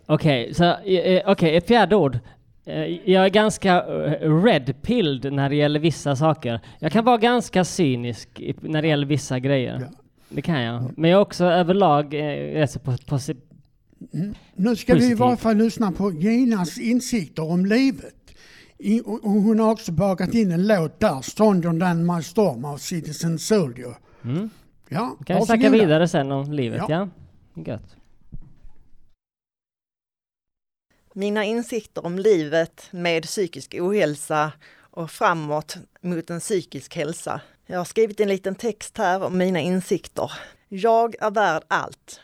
[0.07, 2.19] Okej, så eh, okej, ett fjärde ord.
[2.65, 6.61] Eh, Jag är ganska eh, red-pilled när det gäller vissa saker.
[6.79, 8.29] Jag kan vara ganska cynisk
[8.61, 9.79] när det gäller vissa grejer.
[9.81, 9.87] Ja.
[10.29, 10.99] Det kan jag.
[10.99, 13.19] Men jag är också överlag eh, rätt så på, på,
[14.55, 15.17] Nu ska vi i Positiv.
[15.19, 18.15] varje fall lyssna på Ginas insikter om livet.
[18.79, 22.77] I, och hon har också bakat in en låt där, Stronger than my storm av
[22.77, 23.95] Citizen Soldier.
[24.25, 24.51] Mm.
[24.89, 27.09] Ja, kan vi snacka vidare sen om livet, ja?
[27.55, 27.63] Ja.
[27.63, 27.96] Gött.
[31.19, 37.41] Mina insikter om livet med psykisk ohälsa och framåt mot en psykisk hälsa.
[37.67, 40.33] Jag har skrivit en liten text här om mina insikter.
[40.69, 42.21] Jag är värd allt.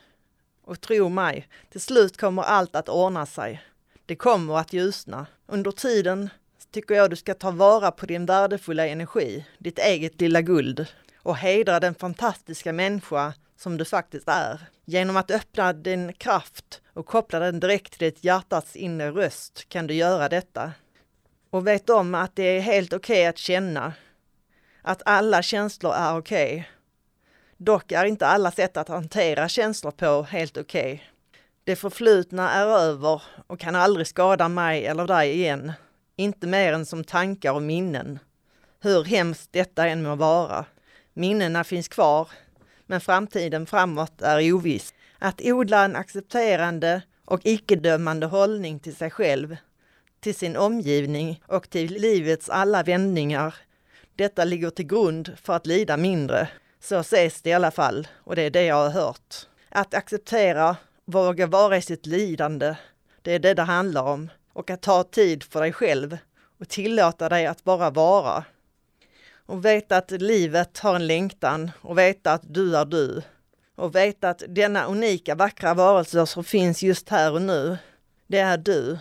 [0.64, 3.62] Och tro mig, till slut kommer allt att ordna sig.
[4.06, 5.26] Det kommer att ljusna.
[5.46, 6.30] Under tiden
[6.72, 11.36] tycker jag du ska ta vara på din värdefulla energi, ditt eget lilla guld och
[11.36, 14.60] hedra den fantastiska människa som du faktiskt är.
[14.84, 19.86] Genom att öppna din kraft och koppla den direkt till ditt hjärtats inre röst kan
[19.86, 20.72] du göra detta.
[21.50, 23.92] Och vet om att det är helt okej att känna.
[24.82, 26.70] Att alla känslor är okej.
[27.56, 31.10] Dock är inte alla sätt att hantera känslor på helt okej.
[31.64, 35.72] Det förflutna är över och kan aldrig skada mig eller dig igen.
[36.16, 38.18] Inte mer än som tankar och minnen.
[38.80, 40.64] Hur hemskt detta än må vara.
[41.12, 42.28] Minnena finns kvar,
[42.92, 44.94] men framtiden framåt är oviss.
[45.18, 49.56] Att odla en accepterande och icke-dömande hållning till sig själv,
[50.20, 53.54] till sin omgivning och till livets alla vändningar.
[54.16, 56.48] Detta ligger till grund för att lida mindre.
[56.80, 59.34] Så ses det i alla fall, och det är det jag har hört.
[59.68, 62.74] Att acceptera, våga vara i sitt lidande,
[63.22, 64.30] det är det det handlar om.
[64.52, 66.18] Och att ta tid för dig själv
[66.60, 68.44] och tillåta dig att bara vara.
[69.52, 73.22] Och veta att livet har en längtan och veta att du är du.
[73.76, 77.78] Och veta att denna unika vackra varelse som finns just här och nu,
[78.26, 78.98] det är du.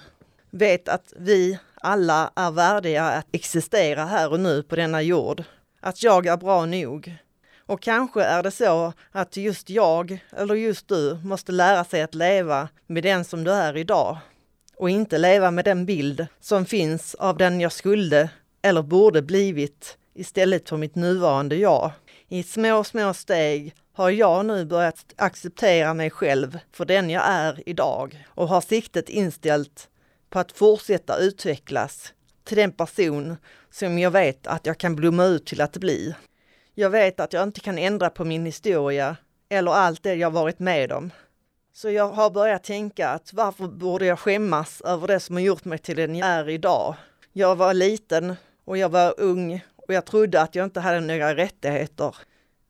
[0.49, 5.43] Vet att vi alla är värdiga att existera här och nu på denna jord.
[5.79, 7.15] Att jag är bra nog.
[7.65, 12.15] Och kanske är det så att just jag, eller just du, måste lära sig att
[12.15, 14.17] leva med den som du är idag.
[14.77, 18.29] Och inte leva med den bild som finns av den jag skulle
[18.61, 21.91] eller borde blivit istället för mitt nuvarande jag.
[22.27, 27.69] I små, små steg har jag nu börjat acceptera mig själv för den jag är
[27.69, 29.89] idag och har siktet inställt
[30.29, 33.37] på att fortsätta utvecklas till den person
[33.71, 36.15] som jag vet att jag kan blomma ut till att bli.
[36.75, 39.17] Jag vet att jag inte kan ändra på min historia
[39.49, 41.11] eller allt det jag varit med om.
[41.73, 45.65] Så jag har börjat tänka att varför borde jag skämmas över det som har gjort
[45.65, 46.95] mig till den jag är idag?
[47.33, 51.35] Jag var liten och jag var ung och jag trodde att jag inte hade några
[51.35, 52.15] rättigheter.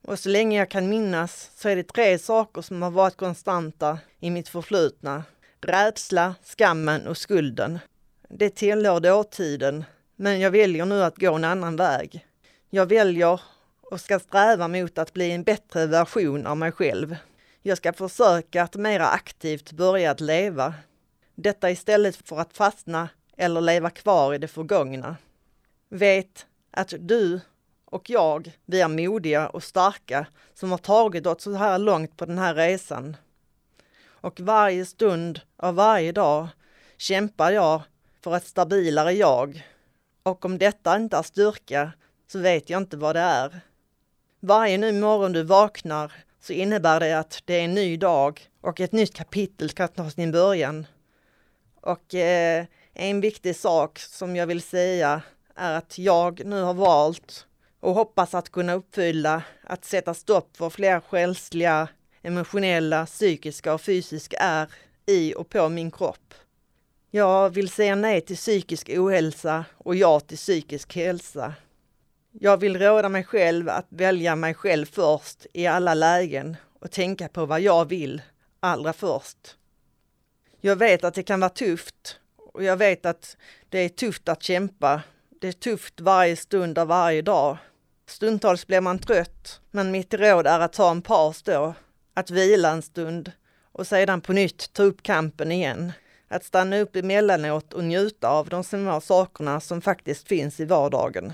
[0.04, 4.00] Och så länge jag kan minnas så är det tre saker som har varit konstanta
[4.20, 5.24] i mitt förflutna.
[5.62, 7.80] Rädsla, skammen och skulden.
[8.30, 9.84] Det tillhör dåtiden,
[10.16, 12.26] men jag väljer nu att gå en annan väg.
[12.70, 13.42] Jag väljer
[13.82, 17.16] och ska sträva mot att bli en bättre version av mig själv.
[17.62, 20.74] Jag ska försöka att mera aktivt börja att leva.
[21.36, 25.16] Detta istället för att fastna eller leva kvar i det förgångna.
[25.90, 27.42] Vet att du
[27.86, 32.26] och jag, vi är modiga och starka som har tagit oss så här långt på
[32.26, 33.18] den här resan.
[34.06, 36.48] Och varje stund av varje dag
[36.98, 37.82] kämpar jag
[38.24, 39.68] för ett stabilare jag.
[40.24, 41.92] Och om detta inte är styrka
[42.28, 43.62] så vet jag inte vad det är.
[44.40, 48.80] Varje ny morgon du vaknar så innebär det att det är en ny dag och
[48.80, 50.86] ett nytt kapitel ska ta sin början.
[51.82, 55.22] Och eh, en viktig sak som jag vill säga
[55.62, 57.46] är att jag nu har valt
[57.80, 61.88] och hoppas att kunna uppfylla att sätta stopp för fler själsliga
[62.22, 64.68] emotionella, psykiska och fysiska är
[65.06, 66.34] i och på min kropp.
[67.12, 71.54] Jag vill säga nej till psykisk ohälsa och ja till psykisk hälsa.
[72.32, 77.28] Jag vill råda mig själv att välja mig själv först i alla lägen och tänka
[77.28, 78.22] på vad jag vill
[78.60, 79.58] allra först.
[80.62, 82.20] Jag vet att det kan vara tufft
[82.54, 83.38] och jag vet att
[83.70, 85.02] det är tufft att kämpa.
[85.42, 87.58] Det är tufft varje stund av varje dag.
[88.08, 91.74] Stundtals blir man trött, men mitt råd är att ta en paus då,
[92.14, 93.32] att vila en stund
[93.72, 95.92] och sedan på nytt ta upp kampen igen.
[96.28, 101.34] Att stanna upp emellanåt och njuta av de små sakerna som faktiskt finns i vardagen.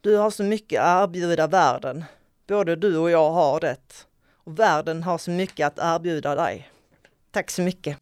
[0.00, 2.04] Du har så mycket att erbjuda världen.
[2.46, 4.06] Både du och jag har det.
[4.44, 6.70] Och världen har så mycket att erbjuda dig.
[7.30, 7.98] Tack så mycket.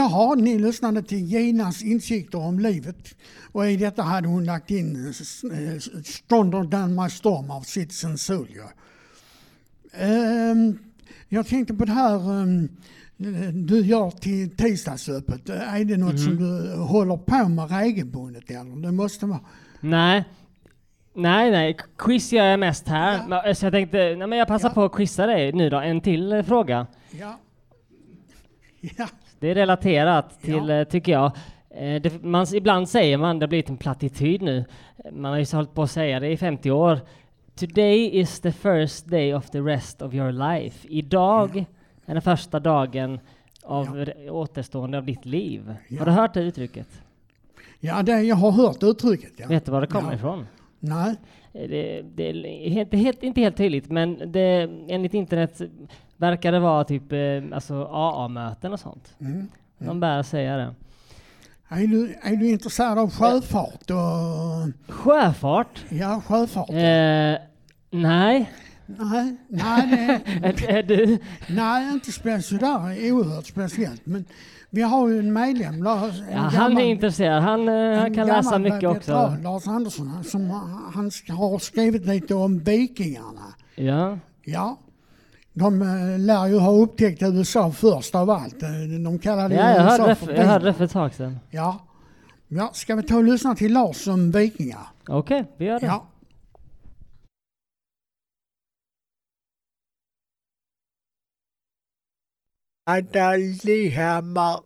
[0.00, 3.14] Jaha, ni lyssnade till Ginas insikter om livet
[3.52, 5.14] och i detta hade hon lagt in
[6.04, 8.68] Stronger than my storm av Citizen Soldier.
[9.92, 10.78] Ehm,
[11.28, 12.68] jag tänkte på det här ehm,
[13.66, 15.48] du gör till tisdagsöppet.
[15.48, 18.82] Är det något som du håller på med regelbundet eller?
[18.82, 19.40] Det måste vara...
[19.80, 20.24] Nej.
[21.14, 21.76] Nej, nej.
[21.98, 23.26] Quiz gör jag mest här.
[23.28, 24.74] Men, Så jag tänkte, nej, men jag passar Ja.
[24.74, 25.80] på att quizza dig nu då.
[25.80, 26.86] En till eh, fråga.
[27.10, 27.38] Ja.
[28.80, 29.08] Ja.
[29.40, 30.74] Det är relaterat till, Ja.
[30.74, 31.32] eh, tycker jag.
[31.70, 34.64] Eh, Det, man, ibland säger man, det har blivit en plattityd nu,
[35.12, 37.00] man har ju hållit på att säga det i 50 år.
[37.54, 40.88] Today is the first day of the rest of your life.
[40.90, 41.64] Idag
[42.06, 43.20] är den första dagen
[43.62, 45.74] av re- återstående av ditt liv.
[45.98, 46.86] Har du hört det uttrycket?
[47.80, 49.32] Ja, det, jag har hört uttrycket.
[49.36, 49.46] Ja.
[49.48, 50.14] Vet du var det kommer Ja.
[50.16, 50.46] ifrån?
[50.80, 51.14] Nej.
[51.52, 55.60] Eh, Det, det är helt, inte helt tydligt, men det, enligt internet
[56.20, 57.18] verkar det vara typ eh,
[57.54, 59.14] alltså AA-möten och sånt.
[59.20, 59.48] Mm.
[59.78, 60.74] De bär säga det.
[61.68, 63.90] Är, du, är du intresserad av sjöfart?
[63.90, 65.84] Och, Sjöfart?
[65.88, 66.70] ja, sjöfart.
[66.70, 67.36] Eh,
[67.90, 68.52] nej.
[68.86, 70.22] Nej, nej,
[70.68, 71.18] Är, du?
[71.48, 74.06] nej, inte sådär oerhört speciellt.
[74.06, 74.24] Men
[74.70, 77.42] vi har ju en medlem, Lars, en Ja, han är intresserad.
[77.42, 79.42] Han, eh, han kan läsa gammal mycket veteran, också.
[79.42, 80.50] Lars Andersson, som
[80.94, 83.54] han har skrivit lite om vikingarna.
[83.74, 84.18] Ja.
[84.44, 84.78] Ja.
[85.52, 88.62] De eh, lär ju ha upptäckt USA först av allt.
[88.62, 88.68] Eh,
[89.04, 91.14] De kallade Ja, jag USA hörde, det för för, jag hörde det för ett tag
[91.14, 91.38] sedan.
[91.50, 91.86] Ja.
[92.48, 92.70] ja.
[92.74, 94.86] Ska vi ta och lyssna till Lars om vikingar?
[95.08, 95.86] Okej, vi gör det.
[95.86, 96.06] Ja.
[102.86, 104.60] Anna Lihammar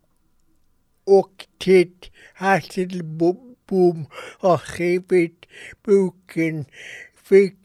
[1.05, 4.07] och Ted Hasselbom
[4.41, 5.47] har skrivit
[5.83, 6.65] boken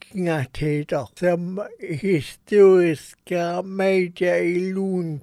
[0.09, 5.21] Vikingatider som Historiska Media i Lund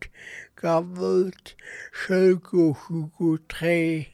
[0.55, 1.57] gav ut
[2.09, 4.07] 2023.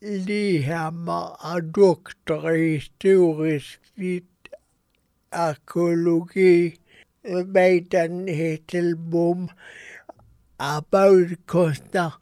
[0.00, 3.80] Lihammar är doktor i historisk
[5.30, 6.76] arkeologi
[7.46, 9.48] medan Hässelbom
[10.58, 12.12] är både konstnär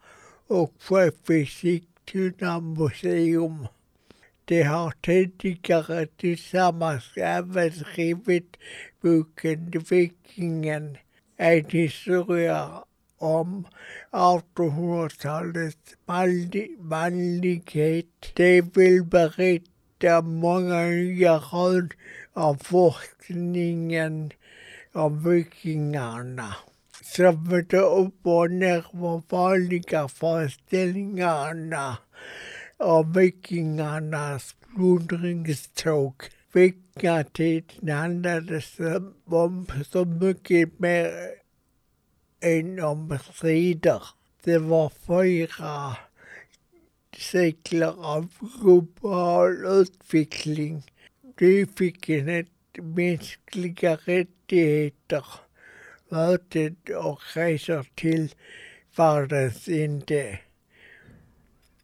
[0.47, 3.67] och chef vid Sigtuna museum.
[4.51, 7.71] De har tidigare tillsammans även
[9.01, 10.97] boken Vikingen,
[11.37, 12.69] en historia
[13.17, 13.67] om
[14.11, 18.33] 1800-talets manli- manlighet.
[18.35, 21.89] De vill berätta många nya rön
[22.33, 24.31] av forskningen
[24.93, 26.55] om vikingarna
[27.03, 31.97] som mötte upp och ner på vanliga föreställningarna
[32.81, 36.13] av vikingarnas plundringståg.
[36.53, 38.61] Vikingatiden handlade
[39.25, 41.11] om så mycket mer
[42.41, 44.03] än om strider.
[44.43, 45.97] Det var fyra
[47.17, 48.27] sekler av
[48.61, 50.83] global utveckling,
[51.39, 52.47] nyfikenhet,
[52.81, 55.25] mänskliga rättigheter,
[56.09, 58.33] möten och resor till
[58.95, 60.39] världens ände,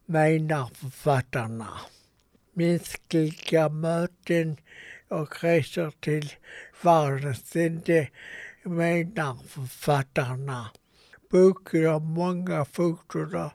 [0.09, 1.79] menar författarna.
[2.53, 4.57] Mänskliga möten
[5.07, 6.33] och resor till
[6.83, 8.09] världens ände,
[8.63, 10.69] menar författarna.
[11.31, 13.49] Boken har många foton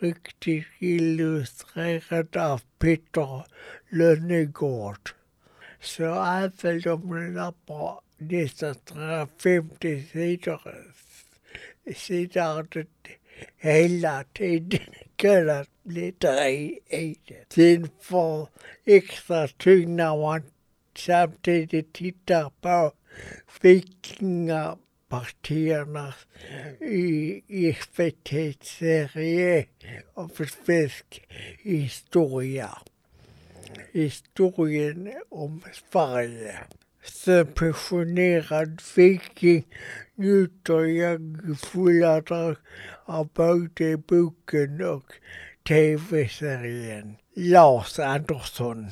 [0.00, 3.44] riktigt illustrerad av Peter
[3.88, 5.10] Lönnegård.
[5.80, 10.60] Så även om den är på nästan 350 sidor,
[11.94, 12.86] sidor är det
[13.56, 15.68] hela tiden kallat
[16.48, 17.54] i, i det.
[17.54, 18.48] Sen får
[18.84, 20.42] extra tyngd när man
[20.96, 22.92] samtidigt tittar på
[23.62, 26.14] vikingapartierna
[26.80, 29.66] i, i SVTs serie
[30.14, 31.26] om svensk
[31.58, 32.78] historia.
[33.92, 36.58] Historien om Sverige.
[37.02, 39.66] Som pensionerad viking
[40.14, 41.20] njuter jag
[41.58, 42.56] fulla drag
[43.04, 45.12] av både boken och
[45.66, 47.16] tv-serien.
[47.34, 48.90] Lars Andersson.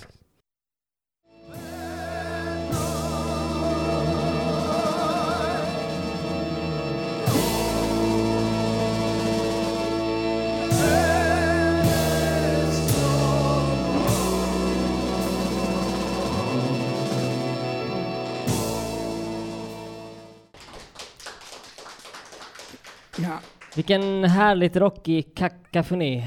[23.17, 23.39] Ja,
[23.77, 26.25] Vilken härligt rockig kakafoni.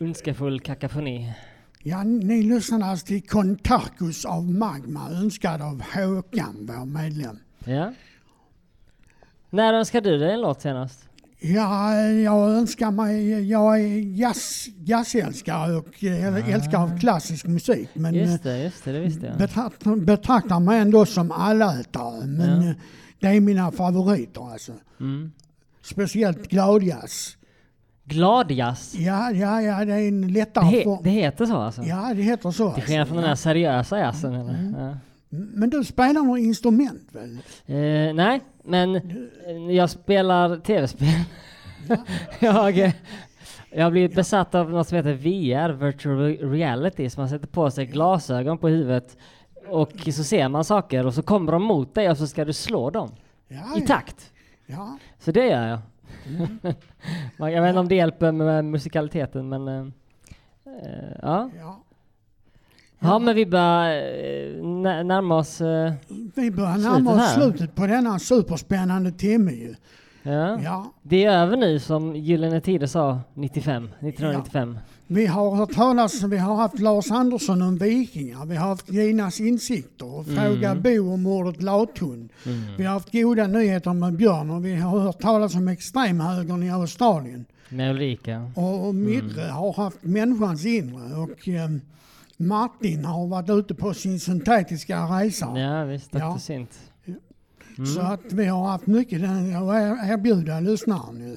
[0.00, 1.32] Ondskefull kakafoni.
[1.82, 7.38] ja, ni lyssnar alltså till Kontarkus av Magma önskad av Håkan, vår medlem.
[7.64, 7.92] Ja.
[9.50, 11.08] När önskade du dig en låt senast?
[11.40, 17.88] Ja, jag önskar mig, jag är jazz, jazzälskare och äh, älskar av klassisk musik.
[17.94, 19.38] Men Just det, just det, det visste jag.
[19.38, 22.26] betraktar, betraktar mig ändå som allätare.
[22.26, 22.68] Men Ja.
[22.70, 22.76] eh,
[23.20, 24.72] det är mina favoriter alltså.
[25.00, 25.32] Mm.
[25.82, 27.36] Speciellt gladjazz.
[28.12, 28.94] Gladjazz?
[28.94, 30.98] Ja, ja, ja, det är en Det, lättare he, form.
[31.02, 31.82] det heter så alltså?
[31.82, 32.72] Ja, det heter så.
[32.72, 33.12] Till skillnad alltså.
[33.14, 34.54] från den här seriösa jazzen eller?
[34.54, 34.74] Mm.
[34.78, 34.94] Ja.
[35.28, 37.38] Men du spelar något instrument väl?
[37.66, 39.02] Eh, nej, men eh,
[39.70, 41.08] jag spelar tv-spel.
[42.40, 42.92] jag, eh,
[43.70, 47.46] jag har blivit besatt av något som heter VR, virtual re- reality, så man sätter
[47.46, 49.16] på sig glasögon på huvudet
[49.68, 52.52] och så ser man saker och så kommer de mot dig och så ska du
[52.52, 53.10] slå dem
[53.48, 53.86] Ja, i ja.
[53.86, 54.30] takt.
[54.66, 54.98] Ja.
[55.18, 55.78] Så det gör jag.
[56.28, 56.58] Mm.
[57.52, 59.80] Jag vet inte om det hjälper med musikaliteten men eh,
[60.66, 61.50] eh, ja.
[61.58, 61.82] Ja.
[63.04, 65.92] Ja men vi börjar eh, nä- närma oss eh,
[66.34, 69.74] Vi börjar Slutet närma oss slutet på denna superspännande timme ju.
[70.22, 70.60] Ja.
[70.62, 70.92] Ja.
[71.02, 74.78] Det är över nu som Gyllene Tider sa 95, 1995.
[75.12, 79.40] Vi har hört talas, vi har haft Lars Andersson om vikingar, vi har haft Ginas
[79.40, 80.82] insikter och Fråga Mm.
[80.82, 82.28] Bo om mordet Lathund.
[82.46, 82.76] Mm.
[82.78, 86.70] Vi har haft goda nyheter med Björn och vi har hört talas om extremhögern i
[86.70, 87.44] Australien.
[87.68, 88.50] Med Ulrika.
[88.54, 89.54] Och, och Midre Mm.
[89.54, 91.70] har haft människans inre och eh,
[92.36, 95.58] Martin har varit ute på sin syntetiska resa.
[95.58, 96.18] Ja visst, Dr.
[96.18, 96.38] Ja.
[96.38, 96.78] Sint.
[97.94, 101.36] Så att vi har haft mycket att erbjuda lyssnaren nu.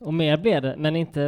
[0.00, 1.20] Och mer blir det, men inte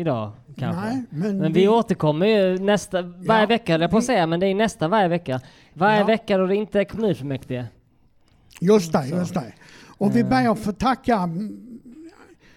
[0.00, 0.82] idag kanske.
[0.82, 4.04] Nej, men men vi, vi- återkommer ju nästa, varje Ja, vecka höll jag på att
[4.04, 5.40] säga, men det är nästa varje vecka.
[5.74, 6.04] Varje Ja.
[6.04, 7.64] vecka då det inte är kommunfullmäktige.
[8.60, 9.16] Just det, Så.
[9.16, 9.52] just det.
[9.98, 10.28] Och vi Eh.
[10.28, 11.28] ber att få tacka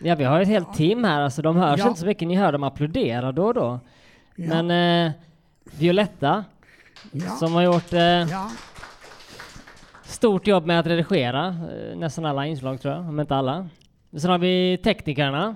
[0.03, 1.87] Ja vi har ett helt team här, alltså de hörs Ja.
[1.87, 3.79] inte så mycket, ni hör dem applådera då och då.
[4.35, 4.63] Ja.
[4.63, 5.11] Men eh,
[5.79, 6.45] Violetta,
[7.11, 7.29] Ja.
[7.29, 8.25] som har gjort eh,
[10.05, 13.67] stort jobb med att redigera eh, nästan alla inslag tror jag, om inte alla.
[14.17, 15.55] Sen har vi teknikerna.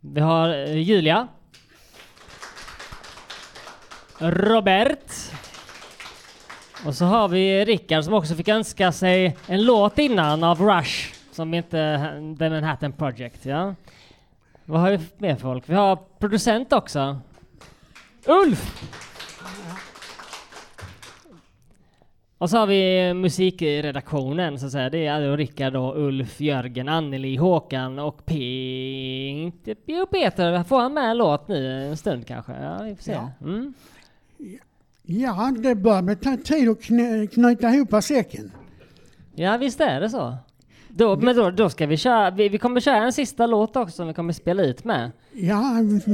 [0.00, 1.28] Vi har eh, Julia.
[4.18, 5.12] Robert.
[6.86, 11.14] Och så har vi Rickard som också fick önska sig en låt innan av Rush,
[11.32, 11.98] som inte
[12.38, 13.46] The Manhattan Project.
[13.46, 13.74] Ja.
[14.64, 15.64] Vad har vi mer för folk?
[15.66, 17.20] Vi har producent också.
[18.26, 18.82] Ulf!
[22.38, 24.90] Och så har vi musikredaktionen så att säga.
[24.90, 28.34] Det är då Rickard och Ulf, Jörgen, Anneli, Håkan och P...
[29.28, 30.64] Inte jo, Peter.
[30.64, 32.52] Får han med en låt nu en stund kanske?
[32.52, 33.12] Ja, vi får se.
[33.12, 33.30] Ja.
[33.40, 33.74] Mm.
[35.02, 38.52] Ja, det börjar med ta tid att knä, knyta ihop säcken.
[39.34, 40.36] Ja, visst är det så.
[40.88, 43.96] Då, men då, då ska vi köra, vi, vi kommer köra en sista låt också
[43.96, 45.10] som vi kommer spela ut med.
[45.32, 45.62] Ja,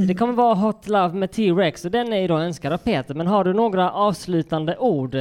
[0.07, 3.13] Det kommer vara Hot Love med T-Rex och den är ju då önskad av Peter.
[3.13, 5.15] Men har du några avslutande ord?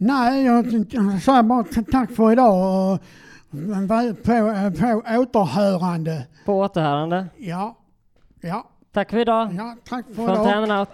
[0.00, 3.00] Eh, nej, jag jag säger bara tack för idag och
[3.50, 4.14] på,
[4.80, 6.26] på återhörande.
[6.44, 7.26] På återhörande.
[7.36, 7.76] Ja,
[8.40, 9.54] ja, Tack för idag.
[9.54, 10.80] ja, tack för idag.
[10.80, 10.88] Out.